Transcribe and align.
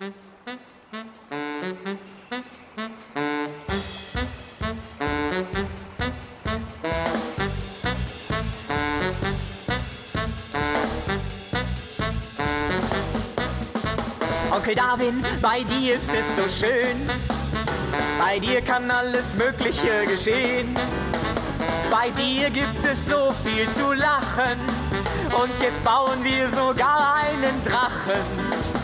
Onkel 0.00 0.14
Darwin, 14.76 15.24
bei 15.42 15.64
dir 15.64 15.96
ist 15.96 16.08
es 16.12 16.36
so 16.36 16.48
schön. 16.48 16.96
Bei 18.20 18.38
dir 18.38 18.60
kann 18.60 18.88
alles 18.88 19.34
Mögliche 19.34 20.06
geschehen. 20.06 20.76
Bei 21.90 22.10
dir 22.10 22.50
gibt 22.50 22.84
es 22.84 23.06
so 23.06 23.34
viel 23.42 23.68
zu 23.70 23.92
lachen. 23.94 24.60
Und 25.42 25.60
jetzt 25.60 25.82
bauen 25.82 26.22
wir 26.22 26.48
sogar 26.50 27.16
einen 27.16 27.64
Drachen. 27.64 28.77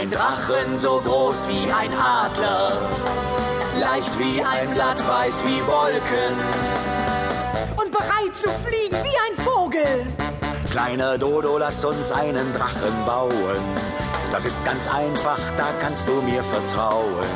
Ein 0.00 0.10
Drachen 0.10 0.78
so 0.78 0.98
groß 1.04 1.46
wie 1.48 1.70
ein 1.70 1.92
Adler. 1.92 2.72
Leicht 3.78 4.18
wie 4.18 4.42
ein 4.42 4.72
Blatt, 4.72 5.06
weiß 5.06 5.44
wie 5.44 5.60
Wolken. 5.66 6.36
Und 7.76 7.92
bereit 7.92 8.34
zu 8.34 8.48
fliegen 8.66 8.96
wie 9.04 9.14
ein 9.28 9.44
Vogel. 9.44 10.06
Kleiner 10.70 11.18
Dodo, 11.18 11.58
lass 11.58 11.84
uns 11.84 12.12
einen 12.12 12.50
Drachen 12.54 13.04
bauen. 13.04 13.60
Das 14.32 14.46
ist 14.46 14.64
ganz 14.64 14.88
einfach, 14.88 15.38
da 15.58 15.68
kannst 15.82 16.08
du 16.08 16.22
mir 16.22 16.42
vertrauen. 16.44 17.26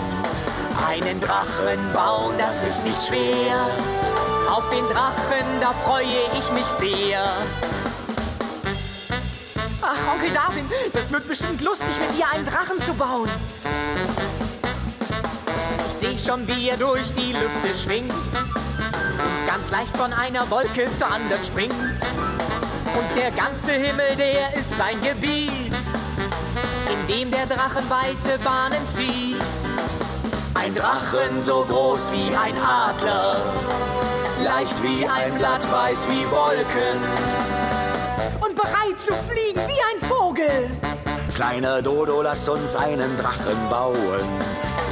Einen 0.88 1.21
Drachen 1.21 1.93
bauen, 1.93 2.35
das 2.38 2.62
ist 2.62 2.83
nicht 2.83 3.02
schwer. 3.02 3.59
Auf 4.51 4.71
den 4.71 4.87
Drachen, 4.87 5.60
da 5.60 5.74
freue 5.74 6.07
ich 6.38 6.51
mich 6.52 6.65
sehr. 6.80 7.29
Ach, 9.87 10.15
Onkel 10.15 10.30
Darwin, 10.30 10.65
das 10.95 11.12
wird 11.12 11.29
bestimmt 11.29 11.61
lustig, 11.61 11.88
mit 12.01 12.16
dir 12.16 12.27
einen 12.33 12.47
Drachen 12.47 12.83
zu 12.87 12.95
bauen. 12.95 13.29
Ich 15.87 16.09
sehe 16.09 16.19
schon, 16.19 16.48
wie 16.48 16.70
er 16.70 16.79
durch 16.79 17.13
die 17.13 17.32
Lüfte 17.32 17.74
schwingt. 17.74 18.12
Ganz 19.46 19.71
leicht 19.71 19.95
von 19.95 20.10
einer 20.15 20.49
Wolke 20.51 20.88
zur 20.96 21.09
anderen 21.09 21.45
springt. 21.45 21.74
Und 21.74 23.21
der 23.21 23.30
ganze 23.32 23.73
Himmel, 23.73 24.16
der 24.16 24.55
ist 24.55 24.74
sein 24.79 24.99
Gebiet, 25.02 25.74
in 26.90 27.07
dem 27.07 27.30
der 27.30 27.45
Drachen 27.45 27.85
weite 27.90 28.38
Bahnen 28.43 28.88
zieht. 28.88 29.37
Ein 30.55 30.74
Drachen 30.74 31.43
so 31.43 31.66
groß 31.68 32.10
wie 32.12 32.35
ein 32.35 32.57
Adler, 32.57 33.37
leicht 34.43 34.82
wie 34.82 35.07
ein 35.07 35.35
Blatt, 35.35 35.71
weiß 35.71 36.09
wie 36.09 36.24
Wolken. 36.30 37.63
Und 38.40 38.57
bereit 38.57 38.98
zu 39.04 39.12
fliegen 39.29 39.60
wie 39.66 39.80
ein 39.93 40.09
Vogel. 40.09 40.70
Kleiner 41.34 41.82
Dodo, 41.82 42.23
lass 42.23 42.48
uns 42.48 42.76
einen 42.76 43.16
Drachen 43.18 43.68
bauen. 43.68 44.24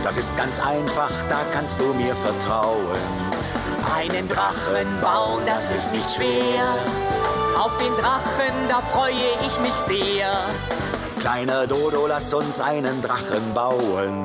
Das 0.02 0.16
ist 0.16 0.36
ganz 0.36 0.60
einfach, 0.60 1.10
da 1.28 1.40
kannst 1.52 1.80
du 1.80 1.94
mir 1.94 2.14
vertrauen. 2.16 2.98
Einen 3.96 4.28
Drachen 4.28 5.00
bauen, 5.00 5.42
das 5.46 5.70
ist 5.70 5.92
nicht 5.92 6.10
schwer. 6.10 6.64
Auf 7.58 7.78
den 7.78 7.92
Drachen, 7.94 8.68
da 8.68 8.80
freue 8.80 9.12
ich 9.46 9.60
mich 9.60 9.74
sehr. 9.86 10.32
Kleiner 11.20 11.68
Dodo, 11.68 12.08
lass 12.08 12.34
uns 12.34 12.60
einen 12.60 13.00
Drachen 13.00 13.54
bauen. 13.54 14.24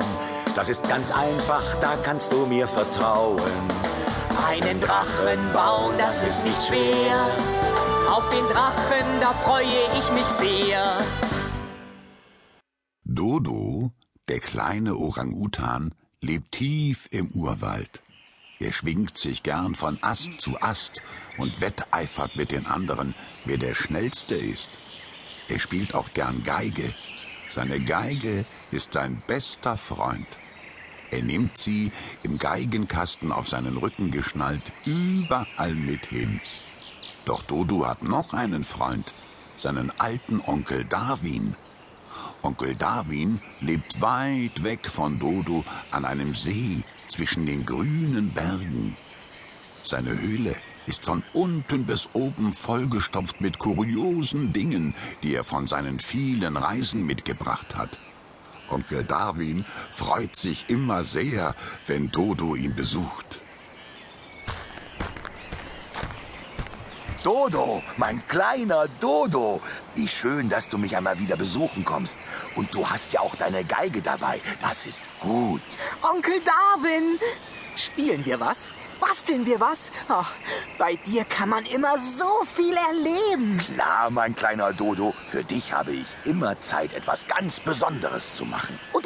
Das 0.55 0.69
ist 0.69 0.89
ganz 0.89 1.11
einfach, 1.11 1.61
da 1.81 1.93
kannst 2.03 2.33
du 2.33 2.47
mir 2.47 2.67
vertrauen. 2.67 3.39
Einen 4.49 4.81
Drachen 4.81 5.53
bauen, 5.53 5.93
das 5.99 6.23
ist 6.23 6.43
nicht 6.43 6.61
schwer. 6.63 7.27
Auf 8.09 8.29
den 8.29 8.45
Drachen, 8.45 9.19
da 9.19 9.33
freue 9.33 9.65
ich 9.97 10.11
mich 10.11 10.25
sehr. 10.39 10.97
Dodo, 13.03 13.91
der 14.27 14.39
kleine 14.39 14.95
Orang-Utan, 14.95 15.93
lebt 16.21 16.53
tief 16.53 17.07
im 17.11 17.31
Urwald. 17.31 18.01
Er 18.59 18.71
schwingt 18.71 19.17
sich 19.17 19.43
gern 19.43 19.75
von 19.75 19.99
Ast 20.01 20.39
zu 20.39 20.59
Ast 20.61 21.01
und 21.37 21.61
wetteifert 21.61 22.35
mit 22.35 22.51
den 22.51 22.65
anderen, 22.65 23.13
wer 23.45 23.57
der 23.57 23.75
Schnellste 23.75 24.35
ist. 24.35 24.71
Er 25.49 25.59
spielt 25.59 25.93
auch 25.93 26.13
gern 26.13 26.43
Geige. 26.43 26.93
Seine 27.51 27.79
Geige 27.79 28.45
ist 28.71 28.93
sein 28.93 29.21
bester 29.27 29.77
Freund. 29.77 30.27
Er 31.11 31.23
nimmt 31.23 31.57
sie 31.57 31.91
im 32.23 32.37
Geigenkasten 32.37 33.31
auf 33.31 33.47
seinen 33.47 33.77
Rücken 33.77 34.11
geschnallt 34.11 34.71
überall 34.85 35.73
mit 35.73 36.07
hin. 36.07 36.41
Doch 37.27 37.41
Dodo 37.41 37.85
hat 37.85 38.03
noch 38.03 38.33
einen 38.33 38.63
Freund, 38.63 39.13
seinen 39.57 39.91
alten 39.99 40.39
Onkel 40.47 40.85
Darwin. 40.85 41.57
Onkel 42.41 42.73
Darwin 42.73 43.41
lebt 43.59 43.99
weit 43.99 44.63
weg 44.63 44.87
von 44.87 45.19
Dodo 45.19 45.65
an 45.91 46.05
einem 46.05 46.33
See 46.33 46.83
zwischen 47.09 47.45
den 47.45 47.65
grünen 47.65 48.31
Bergen. 48.31 48.95
Seine 49.83 50.17
Höhle 50.17 50.55
ist 50.85 51.03
von 51.03 51.21
unten 51.33 51.85
bis 51.85 52.11
oben 52.13 52.53
vollgestopft 52.53 53.41
mit 53.41 53.59
kuriosen 53.59 54.53
Dingen, 54.53 54.95
die 55.21 55.35
er 55.35 55.43
von 55.43 55.67
seinen 55.67 55.99
vielen 55.99 56.55
Reisen 56.55 57.05
mitgebracht 57.05 57.75
hat. 57.75 57.99
Onkel 58.69 59.03
Darwin 59.03 59.65
freut 59.91 60.37
sich 60.37 60.69
immer 60.69 61.03
sehr, 61.03 61.55
wenn 61.87 62.09
Dodo 62.09 62.55
ihn 62.55 62.73
besucht. 62.73 63.41
Dodo, 67.27 67.83
mein 67.97 68.25
kleiner 68.29 68.87
Dodo. 69.01 69.59
Wie 69.95 70.07
schön, 70.07 70.47
dass 70.47 70.69
du 70.69 70.77
mich 70.77 70.95
einmal 70.95 71.19
wieder 71.19 71.35
besuchen 71.35 71.83
kommst. 71.83 72.19
Und 72.55 72.73
du 72.73 72.89
hast 72.89 73.11
ja 73.11 73.19
auch 73.19 73.35
deine 73.35 73.65
Geige 73.65 74.01
dabei. 74.01 74.39
Das 74.61 74.85
ist 74.85 75.01
gut. 75.19 75.61
Onkel 76.09 76.39
Darwin, 76.39 77.19
spielen 77.75 78.25
wir 78.25 78.39
was? 78.39 78.71
Basteln 79.01 79.45
wir 79.45 79.59
was? 79.59 79.91
Ach, 80.07 80.31
bei 80.77 80.95
dir 80.95 81.25
kann 81.25 81.49
man 81.49 81.65
immer 81.65 81.97
so 81.97 82.45
viel 82.45 82.73
erleben. 82.73 83.57
Klar, 83.75 84.09
mein 84.09 84.33
kleiner 84.33 84.71
Dodo. 84.71 85.13
Für 85.27 85.43
dich 85.43 85.73
habe 85.73 85.91
ich 85.91 86.05
immer 86.23 86.57
Zeit, 86.61 86.93
etwas 86.93 87.27
ganz 87.27 87.59
Besonderes 87.59 88.37
zu 88.37 88.45
machen. 88.45 88.79
Und, 88.93 89.05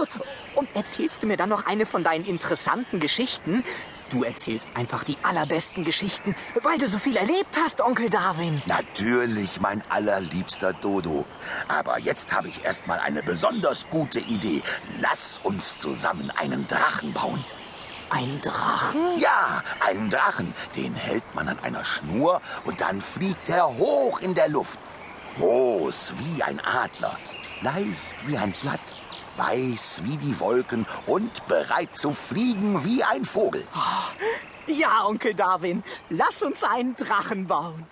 und 0.53 0.69
erzählst 0.75 1.23
du 1.23 1.27
mir 1.27 1.37
dann 1.37 1.49
noch 1.49 1.65
eine 1.65 1.87
von 1.87 2.03
deinen 2.03 2.25
interessanten 2.25 2.99
Geschichten? 2.99 3.63
Du 4.11 4.23
erzählst 4.25 4.67
einfach 4.73 5.05
die 5.05 5.17
allerbesten 5.23 5.85
Geschichten, 5.85 6.35
weil 6.63 6.77
du 6.77 6.89
so 6.89 6.97
viel 6.97 7.16
erlebt 7.16 7.57
hast, 7.63 7.79
Onkel 7.79 8.09
Darwin. 8.09 8.61
Natürlich, 8.66 9.61
mein 9.61 9.81
allerliebster 9.88 10.73
Dodo. 10.73 11.25
Aber 11.69 11.97
jetzt 11.97 12.33
habe 12.33 12.49
ich 12.49 12.66
erst 12.66 12.88
mal 12.88 12.99
eine 12.99 13.23
besonders 13.23 13.89
gute 13.89 14.19
Idee. 14.19 14.63
Lass 14.99 15.39
uns 15.44 15.79
zusammen 15.79 16.29
einen 16.31 16.67
Drachen 16.67 17.13
bauen. 17.13 17.45
Ein 18.09 18.41
Drachen? 18.41 19.17
Ja, 19.17 19.63
einen 19.79 20.09
Drachen. 20.09 20.53
Den 20.75 20.93
hält 20.93 21.23
man 21.33 21.47
an 21.47 21.59
einer 21.59 21.85
Schnur 21.85 22.41
und 22.66 22.81
dann 22.81 22.99
fliegt 22.99 23.47
er 23.47 23.66
hoch 23.78 24.19
in 24.19 24.35
der 24.35 24.49
Luft. 24.49 24.78
Groß 25.38 26.16
wie 26.17 26.43
ein 26.43 26.59
Adler, 26.59 27.17
leicht 27.61 28.16
wie 28.25 28.38
ein 28.38 28.53
Blatt, 28.61 28.81
weiß 29.37 30.01
wie 30.03 30.17
die 30.17 30.39
Wolken 30.39 30.85
und 31.05 31.47
bereit 31.47 31.95
zu 31.95 32.11
fliegen 32.11 32.83
wie 32.83 33.03
ein 33.03 33.25
Vogel. 33.25 33.63
Ja, 34.67 35.05
Onkel 35.05 35.33
Darwin, 35.33 35.83
lass 36.09 36.41
uns 36.41 36.63
einen 36.63 36.95
Drachen 36.95 37.47
bauen. 37.47 37.85